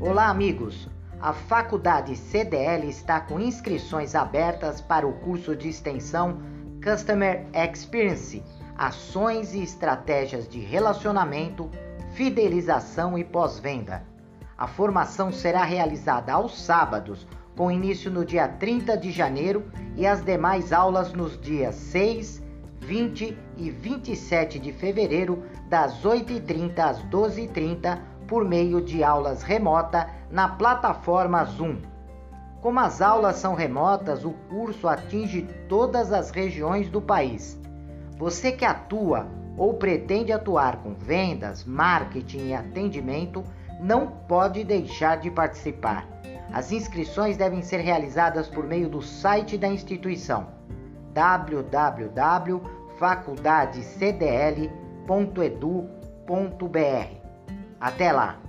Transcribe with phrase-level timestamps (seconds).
[0.00, 0.88] Olá, amigos!
[1.20, 6.38] A Faculdade CDL está com inscrições abertas para o curso de extensão
[6.82, 8.42] Customer Experience
[8.78, 11.68] Ações e Estratégias de Relacionamento,
[12.14, 14.02] Fidelização e Pós-Venda.
[14.56, 20.24] A formação será realizada aos sábados, com início no dia 30 de janeiro, e as
[20.24, 22.47] demais aulas nos dias 6
[22.80, 30.48] 20 e 27 de fevereiro, das 8h30 às 12h30, por meio de aulas remota na
[30.48, 31.76] plataforma Zoom.
[32.60, 37.58] Como as aulas são remotas, o curso atinge todas as regiões do país.
[38.18, 39.26] Você que atua
[39.56, 43.44] ou pretende atuar com vendas, marketing e atendimento,
[43.80, 46.06] não pode deixar de participar.
[46.52, 50.56] As inscrições devem ser realizadas por meio do site da instituição
[51.14, 52.60] www
[52.98, 54.70] faculdadecdl.edu.br.
[57.80, 58.47] Até lá!